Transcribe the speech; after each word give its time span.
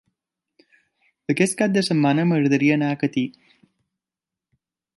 Aquest 1.33 1.55
cap 1.59 1.75
de 1.75 1.83
setmana 1.89 2.25
m'agradaria 2.31 2.79
anar 2.81 2.89
a 2.95 2.99
Catí. 3.03 3.25